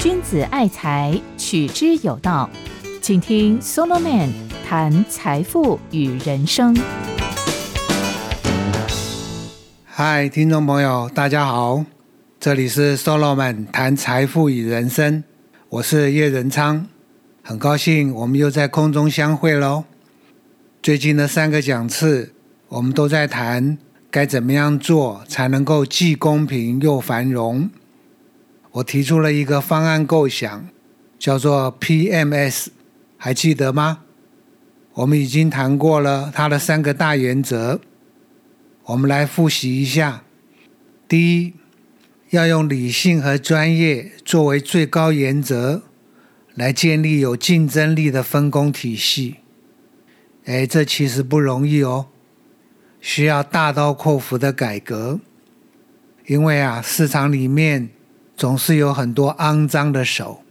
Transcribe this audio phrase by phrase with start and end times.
[0.00, 2.48] 君子爱财，取之有道。
[3.00, 4.30] 请听 Solomon
[4.68, 6.76] 谈财富与人生。
[9.84, 11.84] 嗨，听众朋友，大家好，
[12.40, 15.22] 这里是 Solomon 谈财富与人生，
[15.68, 16.86] 我是叶仁昌，
[17.42, 19.84] 很高兴我们又在空中相会喽。
[20.82, 22.32] 最近的三个讲次，
[22.68, 23.78] 我们都在谈
[24.12, 27.70] 该怎么样做才能够既公平又繁荣。
[28.72, 30.68] 我提出了一个方案构想，
[31.18, 32.66] 叫做 PMS，
[33.16, 34.00] 还记得吗？
[34.92, 37.80] 我们已经谈过了它的三个大原则，
[38.84, 40.24] 我们来复习一下。
[41.08, 41.54] 第一，
[42.28, 45.84] 要用理性和专业作为最高原则，
[46.54, 49.36] 来建立有竞争力的分工体系。
[50.44, 52.08] 哎，这其实不容易哦，
[53.02, 55.20] 需要大刀阔斧的改革。
[56.26, 57.90] 因为啊，市场里面
[58.36, 60.42] 总是有很多肮脏的手，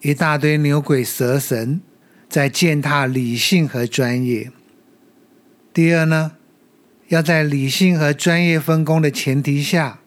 [0.00, 1.80] 一大堆牛鬼蛇神
[2.28, 4.50] 在践踏理性和专业。
[5.74, 6.32] 第二呢，
[7.08, 9.98] 要在理性和专业分工的前提下，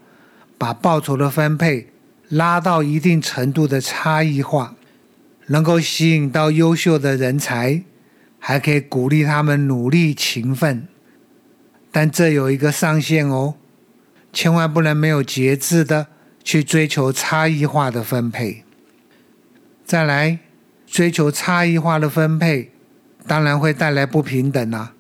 [0.58, 1.90] 把报酬的分配
[2.30, 4.76] 拉到一定程度的差异化，
[5.48, 7.84] 能够吸引到优秀的人才。
[8.42, 10.88] 还可以鼓励他们努力勤奋，
[11.92, 13.56] 但这有一个上限哦，
[14.32, 16.08] 千万不能没有节制的
[16.44, 18.64] 去追求差异化的分配。
[19.84, 20.40] 再来，
[20.86, 22.72] 追求差异化的分配，
[23.26, 24.94] 当然会带来不平等啊。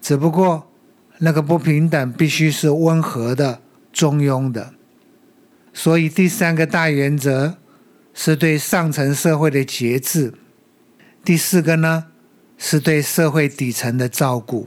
[0.00, 0.70] 只不过
[1.18, 3.60] 那个不平等必须是温和的、
[3.92, 4.74] 中庸的。
[5.72, 7.58] 所以第三个大原则
[8.12, 10.34] 是对上层社会的节制。
[11.24, 12.06] 第四个呢？
[12.58, 14.66] 是对社会底层的照顾，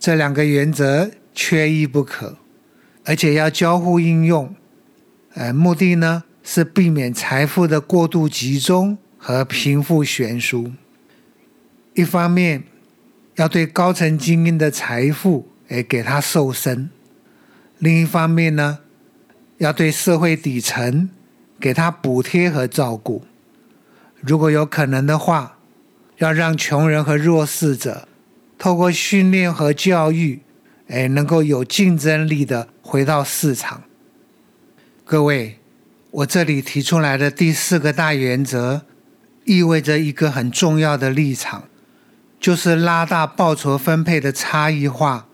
[0.00, 2.38] 这两个原则缺一不可，
[3.04, 4.54] 而且要交互应用。
[5.34, 10.72] 呃，目的呢是避免财富的过度集中和贫富悬殊。
[11.92, 12.64] 一方面
[13.36, 16.88] 要对高层精英的财富，哎，给他瘦身；
[17.76, 18.78] 另一方面呢，
[19.58, 21.10] 要对社会底层
[21.60, 23.22] 给他补贴和照顾。
[24.22, 25.58] 如果有可能的话。
[26.20, 28.06] 要让穷人和弱势者
[28.60, 30.42] 透过训练和教育，
[30.88, 33.84] 哎，能够有竞争力的回到市场。
[35.02, 35.58] 各位，
[36.10, 38.82] 我这里提出来的第四个大原则，
[39.46, 41.64] 意味着一个很重要的立场，
[42.38, 45.26] 就是拉大报酬分配的差异化，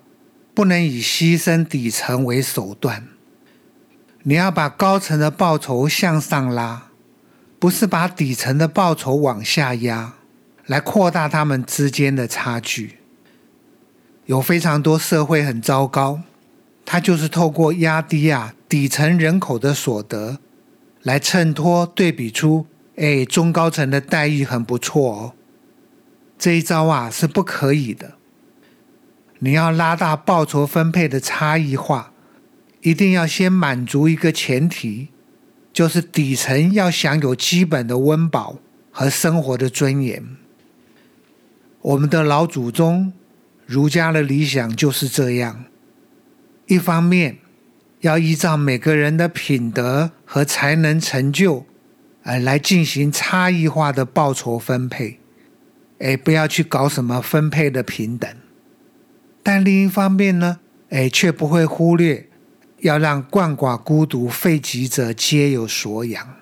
[0.54, 3.08] 不能以牺牲底层为手段。
[4.22, 6.90] 你要把高层的报酬向上拉，
[7.58, 10.14] 不是把底层的报酬往下压。
[10.66, 12.98] 来扩大他们之间的差距，
[14.26, 16.20] 有非常多社会很糟糕，
[16.84, 20.38] 它就是透过压低啊底层人口的所得，
[21.02, 22.66] 来衬托对比出，
[22.96, 25.32] 哎中高层的待遇很不错哦。
[26.36, 28.14] 这一招啊是不可以的。
[29.38, 32.12] 你要拉大报酬分配的差异化，
[32.80, 35.08] 一定要先满足一个前提，
[35.72, 38.56] 就是底层要享有基本的温饱
[38.90, 40.36] 和生活的尊严。
[41.82, 43.12] 我们的老祖宗
[43.66, 45.64] 儒家的理想就是这样：
[46.66, 47.38] 一方面
[48.00, 51.66] 要依照每个人的品德和才能成就，
[52.22, 55.18] 哎，来进行差异化的报酬分配，
[55.98, 58.36] 哎，不要去搞什么分配的平等；
[59.42, 60.60] 但另一方面呢，
[60.90, 62.28] 哎，却不会忽略
[62.82, 66.36] 要让鳏寡孤独废疾者皆有所养。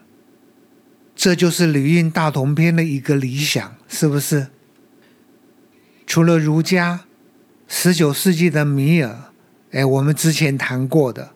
[1.17, 4.49] 这就是《吕运大同篇》的一个理想，是不是？
[6.07, 7.07] 除了儒家，
[7.67, 9.33] 十九世纪的米尔，
[9.73, 11.33] 哎，我们之前谈过的，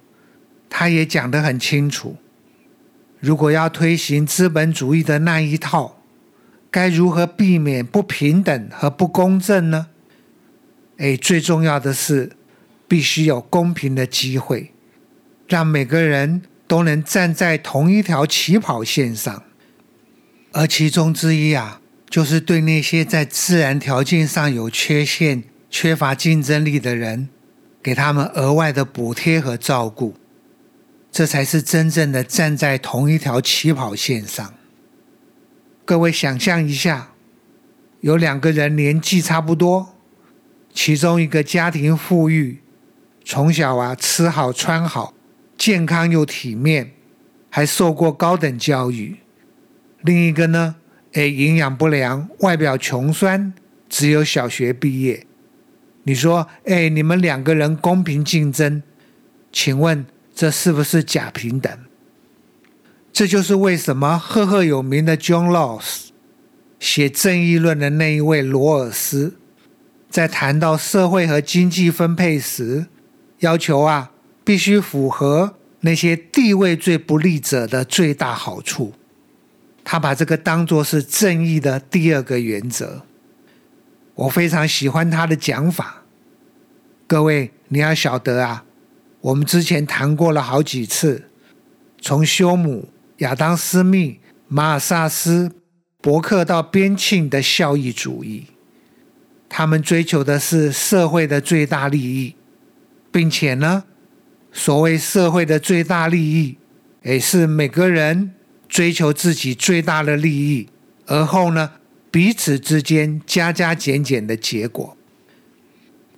[0.70, 2.16] 他也讲得很清楚。
[3.20, 6.00] 如果要推行资本主义的那一套，
[6.70, 9.88] 该如何避免不平等和不公正呢？
[10.98, 12.32] 哎，最重要的是，
[12.86, 14.72] 必须有公平的机会，
[15.48, 19.42] 让每个人都能站在同一条起跑线上。
[20.52, 21.80] 而其中之一啊。
[22.10, 27.28] 就是对那些在自然条件上有缺陷、缺乏竞争力的人，
[27.82, 30.14] 给他们额外的补贴和照顾，
[31.12, 34.54] 这才是真正的站在同一条起跑线上。
[35.84, 37.12] 各位想象一下，
[38.00, 39.94] 有两个人年纪差不多，
[40.72, 42.60] 其中一个家庭富裕，
[43.24, 45.14] 从小啊吃好穿好，
[45.56, 46.92] 健康又体面，
[47.50, 49.16] 还受过高等教育；
[50.02, 50.76] 另一个呢？
[51.14, 53.54] 哎，营养不良，外表穷酸，
[53.88, 55.27] 只有小学毕业。
[56.08, 58.82] 你说，哎，你们两个人公平竞争，
[59.52, 61.70] 请问这是不是假平等？
[63.12, 66.06] 这就是为什么赫赫有名的 John Rawls
[66.80, 69.36] 写《正义论》的那一位罗尔斯，
[70.08, 72.86] 在谈到社会和经济分配时，
[73.40, 74.12] 要求啊
[74.42, 78.94] 必须符合那些地位最不利者的最大好处。
[79.84, 83.02] 他把这个当作是正义的第二个原则。
[84.14, 85.97] 我非常喜欢他的讲法。
[87.08, 88.66] 各位，你要晓得啊，
[89.22, 91.30] 我们之前谈过了好几次，
[92.00, 92.90] 从休姆。
[93.18, 95.50] 亚当·斯密、马尔萨斯、
[96.00, 98.46] 伯克到边沁的效益主义，
[99.48, 102.36] 他们追求的是社会的最大利益，
[103.10, 103.82] 并且呢，
[104.52, 106.58] 所谓社会的最大利益，
[107.02, 108.34] 也是每个人
[108.68, 110.68] 追求自己最大的利益，
[111.06, 111.72] 而后呢，
[112.12, 114.96] 彼此之间加加减减的结果。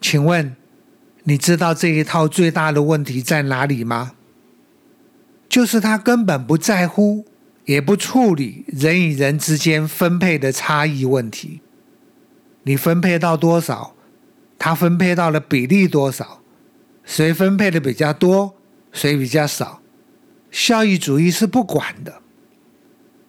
[0.03, 0.55] 请问，
[1.25, 4.13] 你知道这一套最大的问题在哪里吗？
[5.49, 7.27] 就是他根本不在乎，
[7.65, 11.61] 也不处理人与人之间分配的差异问题。
[12.63, 13.95] 你分配到多少，
[14.59, 16.41] 他分配到了比例多少，
[17.05, 18.55] 谁分配的比较多，
[18.93, 19.83] 谁比较少，
[20.51, 22.23] 效益主义是不管的。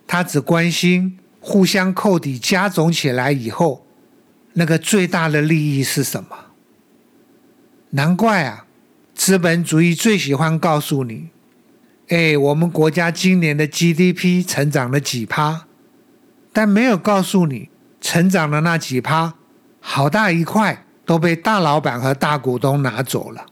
[0.06, 3.88] 他只关心互相扣抵加总起来以后，
[4.54, 6.51] 那个最大的利益是什么？
[7.92, 8.66] 难怪啊，
[9.14, 11.30] 资本主义最喜欢告诉你。
[12.08, 15.66] 哎，我们国家今年的 GDP 成长了几趴，
[16.54, 19.36] 但没有告诉你成长的那几趴，
[19.80, 23.46] 好大一块都被大老板和大股东拿走了，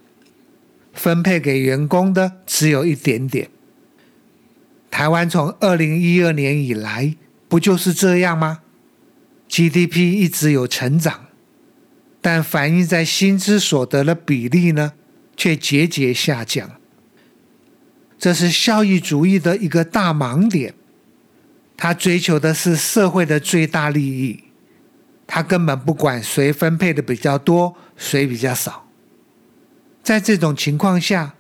[0.94, 3.50] 分配给员工的只有一点点。
[4.89, 7.15] 台湾从二零一二年以来
[7.47, 8.59] 不就是这样吗
[9.50, 11.27] ？GDP 一直有成长，
[12.21, 14.94] 但反映在薪资所得的比例呢，
[15.38, 16.71] 却节节下降。
[18.18, 20.74] 这是效益主义的一个大盲点，
[21.77, 24.44] 他追求的是社会的最大利益，
[25.25, 28.89] 他根本不管谁分配的比较多，谁比较少。
[30.04, 31.36] 在这种情况下，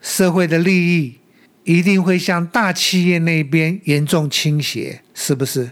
[0.00, 1.20] 社会的利益
[1.62, 5.70] 一定会向大企业那边严重倾斜，是不是？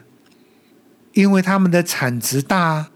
[1.14, 2.90] 因为他们的产值大，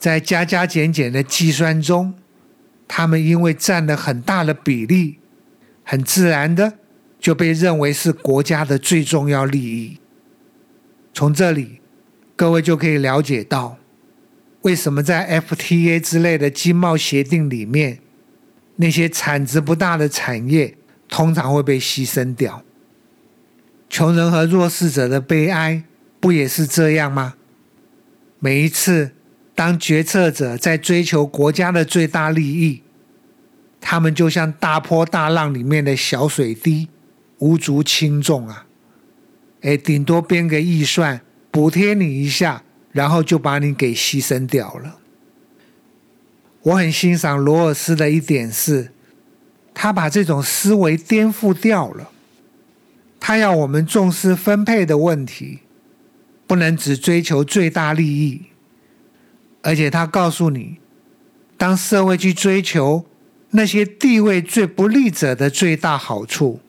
[0.00, 2.14] 在加加减减的计算中，
[2.88, 5.18] 他们因为占了很大的比例。
[5.82, 6.74] 很自然的
[7.18, 9.98] 就被认为是国家的最重要利益。
[11.12, 11.80] 从这里，
[12.36, 13.76] 各位就可以了解到，
[14.62, 17.98] 为什么在 FTA 之类的经贸协定里面，
[18.76, 20.76] 那些产值不大的产业
[21.08, 22.62] 通常会被牺牲掉。
[23.88, 25.82] 穷人和弱势者的悲哀
[26.20, 27.34] 不也是这样吗？
[28.38, 29.10] 每一次，
[29.60, 32.82] 当决策者在追求国家的最大利益。
[33.78, 36.88] 他们就像大波大浪里面的小水滴，
[37.40, 38.64] 无足轻重啊！
[39.60, 41.20] 哎，顶多编个预算
[41.50, 42.62] 补贴你一下，
[42.92, 44.96] 然后就把你给牺牲掉了。
[46.62, 48.92] 我很欣赏罗尔斯的一点是，
[49.74, 52.10] 他把这种思维颠覆掉了。
[53.20, 55.58] 他要我们重视分配的问题，
[56.46, 58.44] 不能只追求最大利益，
[59.62, 60.78] 而且他告诉你，
[61.56, 63.06] 当社会去追求。
[63.52, 66.60] 那些地位最不利者的最大好处，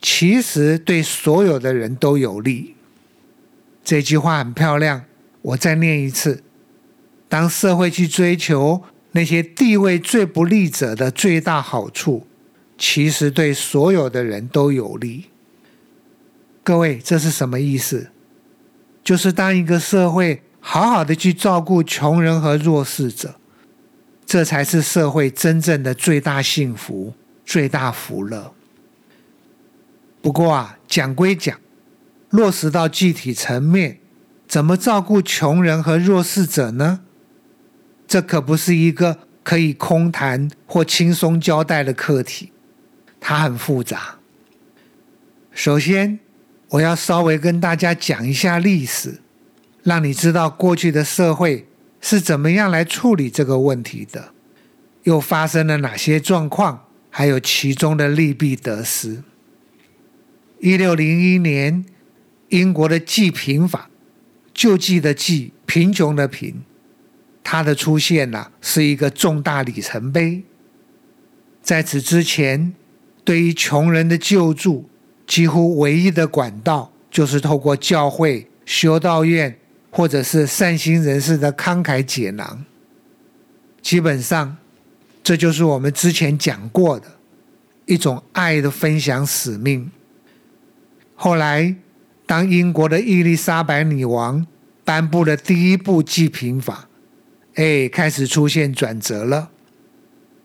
[0.00, 2.76] 其实对所有的人都有利。
[3.82, 5.06] 这句话很漂亮，
[5.42, 6.44] 我再念一次：
[7.28, 12.28] 当社会去追求那些地位最不利者的最大好处，
[12.78, 15.24] 其实对所有的人都有利。
[16.62, 18.12] 各位，这是什么意思？
[19.02, 23.36] 就是当一个社会好好的去照顾穷人和弱势者。
[24.24, 27.14] 这才是社会真正的最大幸福、
[27.44, 28.54] 最大福乐。
[30.22, 31.58] 不过啊，讲归讲，
[32.28, 33.98] 落实到具体层面，
[34.46, 37.00] 怎么照顾穷人和弱势者呢？
[38.06, 42.52] 这可不是一个可以空谈或轻松交代的课题，
[43.18, 44.18] 它很复杂。
[45.50, 46.20] 首先，
[46.68, 49.20] 我要稍微跟大家讲一下历史，
[49.82, 51.66] 让你知道过去的社会。
[52.02, 54.32] 是怎么样来处理这个问题的？
[55.02, 56.86] 又发生了哪些状况？
[57.10, 59.22] 还有其中的利弊得失。
[60.60, 61.84] 一六零一年，
[62.48, 63.90] 英国的济贫法，
[64.54, 66.62] 救济的济，贫穷的贫，
[67.44, 70.42] 它的出现呢，是一个重大里程碑。
[71.60, 72.72] 在此之前，
[73.22, 74.88] 对于穷人的救助，
[75.26, 79.58] 几乎唯一的管道就是透过教会、修道院。
[79.90, 82.64] 或者是善心人士的慷慨解囊，
[83.82, 84.56] 基本上，
[85.22, 87.06] 这就是我们之前讲过的，
[87.86, 89.90] 一种爱的分享使命。
[91.14, 91.74] 后来，
[92.24, 94.46] 当英国的伊丽莎白女王
[94.84, 96.88] 颁布了第一部济贫法，
[97.56, 99.50] 哎，开始出现转折了。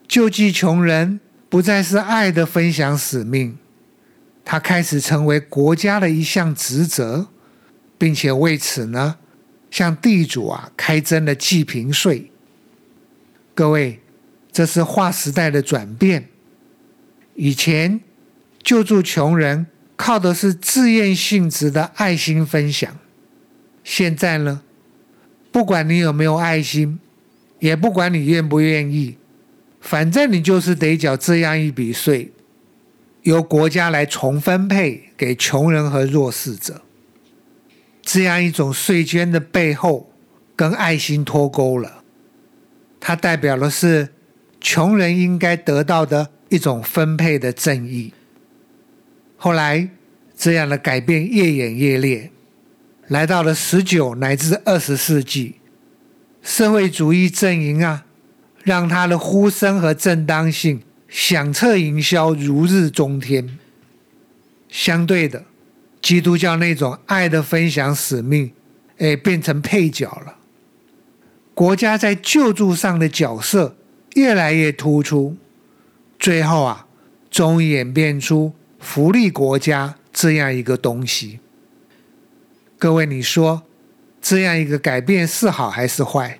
[0.08, 3.58] 救济穷人不再是爱的分享使命，
[4.44, 7.28] 它开始成为国家的一项职责，
[7.98, 9.18] 并且为此呢，
[9.76, 12.32] 向地主啊开征了济贫税。
[13.54, 14.00] 各位，
[14.50, 16.30] 这是划时代的转变。
[17.34, 18.00] 以前
[18.64, 19.68] 救助穷人
[19.98, 22.98] 靠的是自愿性质的爱心分享，
[23.84, 24.62] 现在呢，
[25.52, 26.98] 不管你有没有爱心，
[27.60, 29.18] 也不管你愿不愿意。
[29.82, 32.32] 反正你就是得缴这样一笔税，
[33.24, 36.85] 由国家来重分配给穷人和弱势者。
[38.06, 40.14] 这样一种税捐的背后，
[40.56, 42.04] 跟爱心脱钩了。
[43.00, 44.10] 它代表的是
[44.62, 48.14] 穷人应该得到的一种分配的正义。
[49.36, 49.90] 后来，
[50.38, 52.32] 这样的改变越演越烈，
[53.08, 55.56] 来到了十九乃至二十世纪，
[56.42, 58.06] 社会主义阵营啊。
[58.64, 63.60] 让他的呼声和正当性响彻营销，如日中天。
[64.68, 65.46] 相对的，
[66.06, 68.52] 基督教那种爱的分享使命，
[69.00, 70.36] 哎，变成配角了。
[71.56, 73.76] 国家在救助上的角色
[74.14, 75.36] 越来越突出，
[76.20, 76.86] 最后啊，
[77.32, 81.40] 终于演变出福利国家这样一个东西。
[82.78, 83.64] 各位，你说
[84.22, 86.40] 这样一个改变是好还是坏？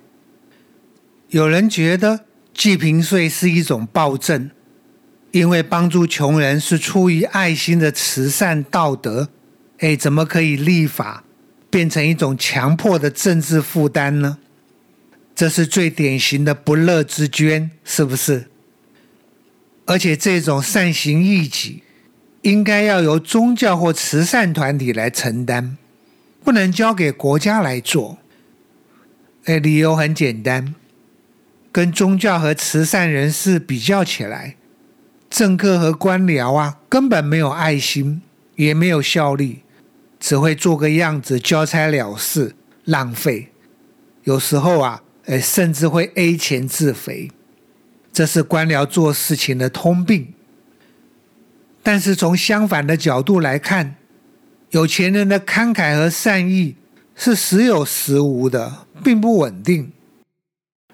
[1.30, 2.20] 有人觉得
[2.54, 4.48] 济贫税是一种暴政，
[5.32, 9.30] 因为帮助穷人是出于爱心的慈善道德。
[9.78, 11.24] 哎，怎么可以立法
[11.68, 14.38] 变成一种强迫的政治负担呢？
[15.34, 18.46] 这是最典型的不乐之捐，是不是？
[19.84, 21.82] 而且这种善行义举，
[22.42, 25.76] 应该要由宗教或慈善团体来承担，
[26.42, 28.18] 不能交给国家来做。
[29.44, 30.74] 哎，理由很简单。
[31.70, 34.56] 跟宗教和慈善人士比较起来，
[35.28, 38.22] 政客和官僚啊，根本没有爱心，
[38.54, 39.60] 也没有效力，
[40.26, 43.52] 只会做个样子，交差了事，浪费。
[44.24, 47.30] 有时候啊，哎，甚至会 A 钱自肥，
[48.12, 50.34] 这是官僚做事情的通病。
[51.80, 53.94] 但是从相反的角度来看，
[54.70, 56.74] 有钱人的慷慨和善意
[57.14, 59.92] 是时有时无的，并不稳定。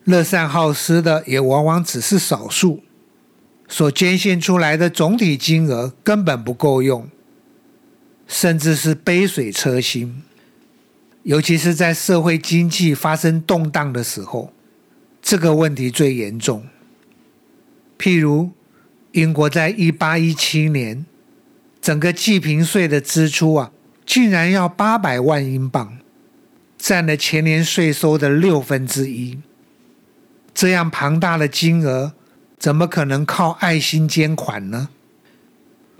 [0.04, 2.82] 乐善好施的也往往只是少数，
[3.66, 7.08] 所捐献出来的总体金额根本不够用，
[8.26, 10.22] 甚至是杯水车薪。
[11.22, 14.52] 尤其是在社会经济发生动荡的时候，
[15.20, 16.66] 这个问题最严重。
[17.96, 18.50] 譬如，
[19.12, 21.06] 英国在一八一七年，
[21.80, 23.70] 整个济贫税的支出啊，
[24.04, 25.98] 竟然要八百万英镑，
[26.76, 29.38] 占了前年税收的六分之一。
[30.52, 32.14] 这样庞大的金额，
[32.58, 34.88] 怎么可能靠爱心捐款呢？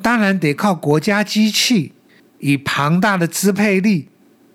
[0.03, 1.93] 当然得靠国家机器
[2.43, 4.11] 以庞大的支配力，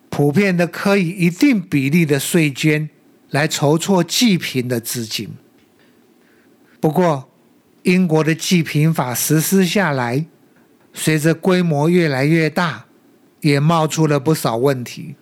[0.09, 2.87] 普遍的可以一定比例的税捐
[3.31, 5.29] 来筹措济贫的资金。
[6.79, 7.29] 不过，
[7.83, 10.27] 英国的济贫法实施下来，
[10.93, 12.85] 随着规模越来越大，
[13.41, 15.15] 也冒出了不少问题。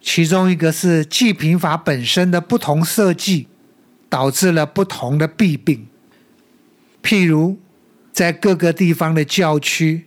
[0.00, 3.48] 其中一个是济贫法本身的不同设计。
[4.12, 5.86] 导致了不同的弊病，
[7.02, 7.58] 譬如
[8.12, 10.04] 在各个地方的教区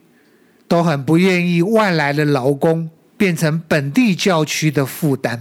[0.67, 5.39] 都很不愿意外来的劳工变成本地教区的负担，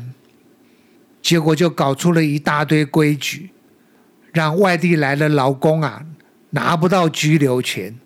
[1.23, 3.51] 结果就搞出了一大堆规矩，
[4.33, 6.05] 让外地来的劳工啊
[6.51, 7.97] 拿不到居留权，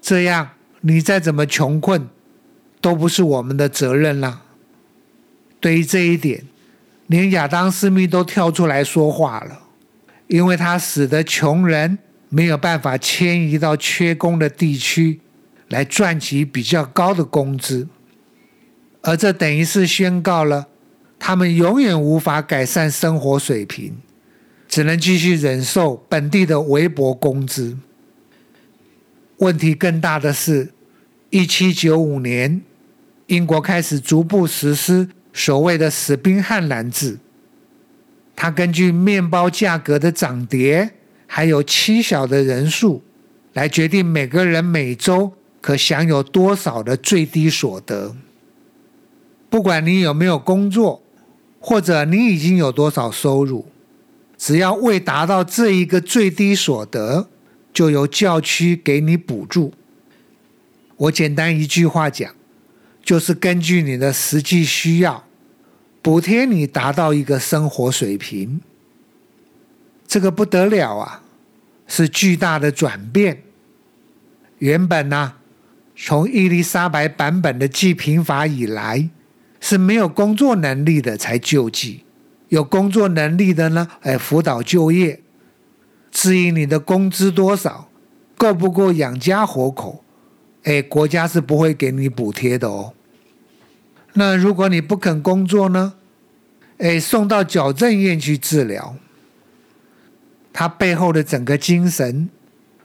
[0.00, 0.50] 这样
[0.80, 2.08] 你再怎么穷困
[2.80, 4.42] 都不是我们的责任啦。
[5.60, 6.44] 对于这一点，
[7.06, 9.62] 连亚当斯密都跳出来说话了。
[10.28, 11.98] 因为他使得穷人
[12.30, 15.20] 没有办法迁移到缺工的地区
[15.68, 17.88] 来赚取比较高的工资，
[19.02, 20.68] 而这等于是宣告了
[21.18, 23.96] 他们永远无法改善生活水平，
[24.68, 27.76] 只能继续忍受本地的微薄工资。
[29.38, 30.72] 问题更大的是，
[31.30, 32.62] 一七九五年，
[33.26, 37.18] 英国开始逐步实施所谓的史宾汉兰制。
[38.34, 40.92] 他根据面包价格的涨跌，
[41.26, 43.02] 还有妻小的人数，
[43.52, 45.32] 来决定每个人每周
[45.66, 48.14] 可享有多少的最低所得。
[49.50, 51.02] 不管你有没有工作，
[51.58, 53.66] 或者你已经有多少收入，
[54.38, 57.28] 只要未达到这一个最低所得，
[57.72, 59.74] 就由教区给你补助。
[60.98, 62.32] 我简单一句话讲，
[63.02, 65.24] 就是根据你的实际需要，
[66.00, 68.60] 补贴你达到一个生活水平。
[70.06, 71.24] 这个不得了啊，
[71.88, 73.42] 是巨大的转变。
[74.58, 75.35] 原本呢，
[75.96, 79.08] 从伊丽莎白版本的济贫法以来，
[79.60, 82.04] 是没有工作能力的才救济，
[82.50, 85.22] 有工作能力的呢，哎，辅导就业。
[86.10, 87.88] 至于你的工资多少，
[88.36, 90.04] 够不够养家活口？
[90.64, 92.92] 哎，国家是不会给你补贴的哦。
[94.12, 95.94] 那如果你不肯工作呢？
[96.78, 98.96] 哎，送到矫正院去治疗。
[100.52, 102.28] 他背后的整个精神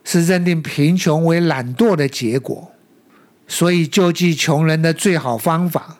[0.03, 2.70] 是认定贫穷为懒惰的结果，
[3.51, 5.97] 所以救济穷人的最好方法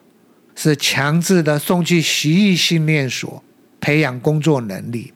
[0.55, 3.43] 是强制的送去习艺训练所
[3.81, 5.11] 培养工作能力。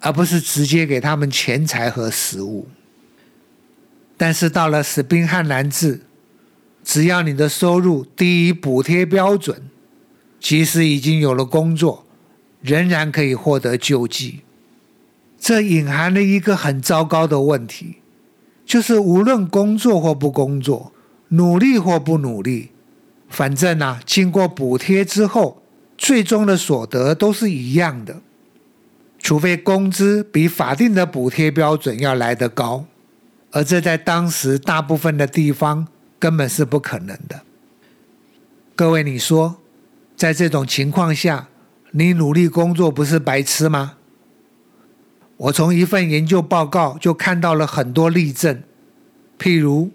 [0.00, 2.68] 而不是直接给他们钱财和食物。
[4.16, 6.02] 但是到了史宾汉南治，
[6.84, 9.60] 只要你的收入低于补贴标准，
[10.38, 12.06] 即使已经有了工作，
[12.60, 14.42] 仍然可以获得救济。
[15.36, 17.96] 这隐含了一个很糟糕的问题，
[18.64, 20.92] 就是无论工作或不工作，
[21.28, 22.70] 努力或不努力，
[23.28, 25.62] 反正啊，经过补贴之后，
[25.96, 28.20] 最终的所得都是一样的。
[29.18, 32.86] 除非工资比法定的补贴标准要来得高，
[33.50, 37.42] 而这在当时大部分的地方根本是不可能的。
[38.76, 39.56] 各位，你说，
[40.16, 41.48] 在这种情况下，
[41.90, 43.94] 你努力工作不是白痴吗？
[45.36, 48.62] 我从一份研究报告就看到了很多例证，
[49.38, 49.90] 譬如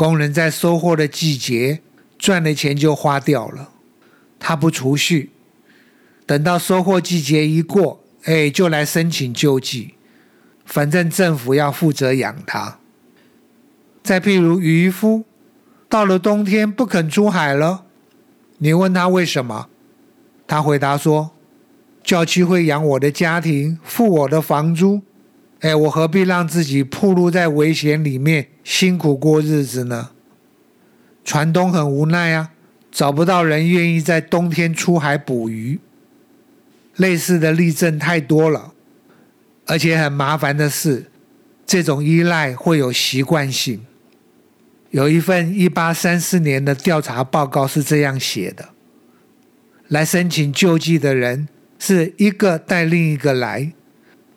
[0.00, 1.82] 工人在收获的季节
[2.18, 3.68] 赚的钱就花掉了，
[4.38, 5.28] 他不储蓄，
[6.24, 8.02] 等到收获季节一过。
[8.24, 9.96] 哎，就来申请救济，
[10.64, 12.78] 反正政府要负责养他。
[14.02, 15.24] 再譬如渔夫，
[15.86, 17.84] 到了冬天不肯出海了，
[18.56, 19.68] 你问他为什么，
[20.46, 21.32] 他回答说：
[22.02, 25.02] 教区会养我的家庭，付我的房租。
[25.60, 30.10] 哎，我何必让自己暴露在危险里面，辛苦过日子呢？
[31.22, 32.52] 船东很无奈啊，
[32.90, 35.78] 找不到人愿意在冬天出海捕鱼。
[36.96, 38.72] 类似的例证太多了，
[39.66, 41.10] 而且很麻烦的是，
[41.66, 43.86] 这种依赖会有习惯性。
[44.90, 48.70] 有一份一八三四年的调查报告是这样写的：
[49.88, 53.72] 来申请救济的人是一个带另一个来，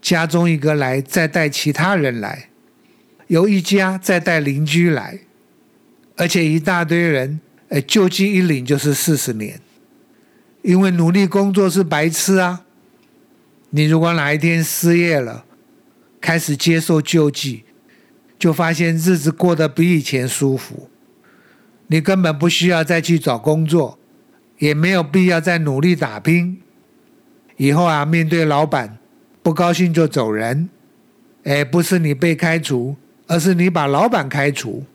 [0.04, 2.50] 家中一个来，再带其他人来，
[3.28, 5.22] 由一家再带邻居来，
[6.18, 7.40] 而且一大堆人，
[7.70, 9.62] 呃，救济一领就是四十年。
[10.62, 12.64] 因为努力工作是白痴啊！
[13.72, 15.46] 你如果哪一天失业了，
[16.22, 17.64] 开始接受救济，
[18.38, 20.90] 就发现日子过得比以前舒服，
[21.88, 23.98] 你根本不需要再去找工作，
[24.60, 26.62] 也没有必要再努力打拼。
[27.56, 28.98] 以后啊，面对老板
[29.44, 30.70] 不高兴就走人，
[31.44, 32.96] 哎，不是你被开除，
[33.28, 34.86] 而是你把老板开除。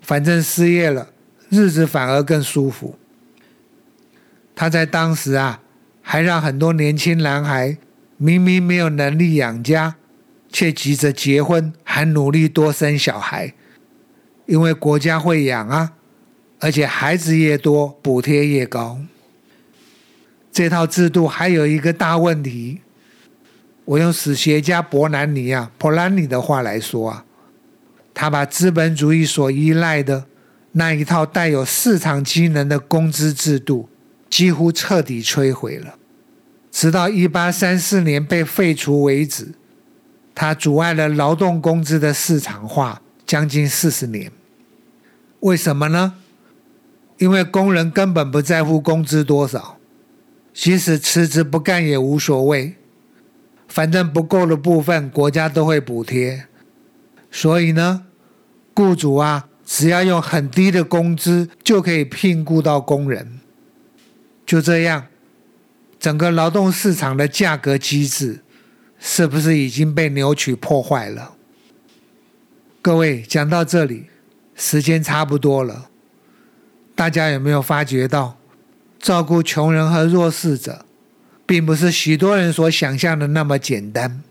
[0.00, 1.08] 反正失业了，
[1.50, 2.96] 日子反而更舒服。
[4.54, 5.60] 他在当时啊，
[6.00, 7.76] 还让很多年轻男孩
[8.16, 9.96] 明明没有能力养家，
[10.48, 13.52] 却急着结婚，还努力多生小孩，
[14.46, 15.94] 因为国家会养啊，
[16.60, 19.00] 而且孩子越多，补贴越高。
[20.52, 22.80] 这套制度还有一个大问题，
[23.86, 27.24] 我用史学家伯南尼啊，波兰尼的话来说啊，
[28.12, 30.26] 他把资本主义所依赖的
[30.72, 33.88] 那一套带有市场机能的工资制度。
[34.28, 35.94] 几乎彻底摧毁了，
[36.72, 39.52] 直到一八三四年被废除为止。
[40.34, 44.30] 它阻碍了劳动工资的市场化将近四十年。
[45.40, 46.14] 为什么呢？
[47.18, 49.78] 因为工人根本不在乎工资多少，
[50.52, 52.74] 即使辞职不干也无所谓，
[53.68, 56.46] 反正不够的部分国家都会补贴。
[57.30, 58.06] 所以呢，
[58.74, 63.40] 雇主啊，只要用很低的工资就可以聘雇到工人。
[64.46, 65.06] 就这样，
[65.98, 68.40] 整个劳动市场的价格机制
[68.98, 71.32] 是不是已经被扭曲破坏了？
[72.80, 74.06] 各位讲到这里，
[74.54, 75.90] 时间差不多了，
[76.94, 78.38] 大家有没有发觉到，
[79.00, 80.85] 照顾穷人和弱势者，
[81.46, 84.22] 并不是许多人所想象的那么简单，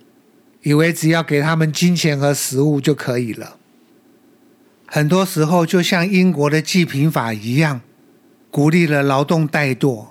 [0.64, 3.58] 以为只要给他们金钱和食物就可以了。
[4.86, 7.82] 很多时候，就像英国的济贫法一样。
[8.52, 10.08] 鼓励了劳动怠惰，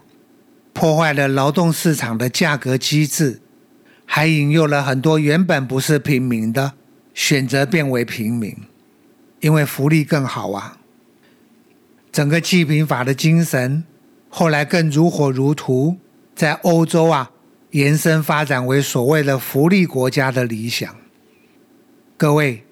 [0.75, 3.41] 破坏了劳动市场的价格机制，
[4.05, 6.75] 还引诱了很多原本不是平民的
[7.15, 8.55] 选择变为平民，
[9.41, 10.77] 因为福利更好啊。
[12.13, 13.85] 整个济贫法的精神，
[14.29, 15.97] 后来更如火如荼，
[16.35, 17.31] 在欧洲啊
[17.71, 20.95] 延伸发展为所谓的福利国家的理想。
[22.17, 22.65] 各位，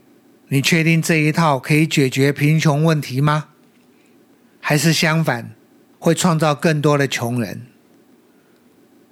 [0.49, 3.49] 你确定这一套可以解决贫穷问题吗？
[4.61, 5.55] 还是相反，
[5.99, 7.67] 会创造更多的穷人？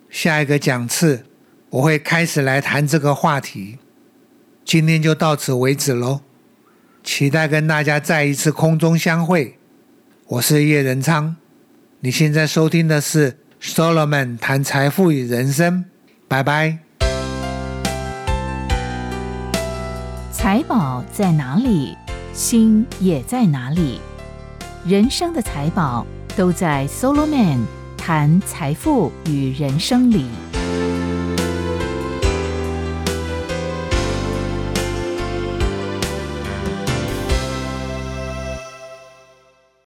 [0.09, 1.27] 下一个讲次，
[1.71, 3.79] 我会开始来谈这个话题。
[4.65, 6.21] 今天就到此为止喽，
[7.03, 9.59] 期待跟大家再一次空中相会。
[10.27, 11.37] 我是叶仁昌，
[12.01, 15.85] 你现在收听的是 Solomon 谈财富与人生，
[16.27, 16.79] 拜拜。
[20.33, 21.95] 财宝在哪里，
[22.33, 24.01] 心也在哪里。
[24.87, 27.59] 人生的财宝都在 Solomon
[27.99, 30.25] 谈财富与人生里。